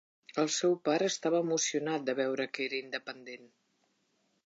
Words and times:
El 0.43 0.47
seu 0.55 0.73
pare 0.89 1.09
estava 1.13 1.43
emocionat 1.45 2.09
de 2.09 2.17
veure 2.23 2.51
que 2.55 2.67
era 2.69 2.81
independent. 2.83 3.49